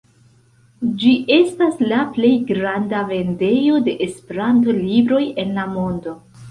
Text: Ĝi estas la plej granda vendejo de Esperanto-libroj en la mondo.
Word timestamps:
Ĝi 1.03 1.11
estas 1.35 1.77
la 1.91 1.99
plej 2.17 2.33
granda 2.53 3.05
vendejo 3.13 3.83
de 3.91 3.97
Esperanto-libroj 4.09 5.25
en 5.45 5.59
la 5.63 5.73
mondo. 5.81 6.23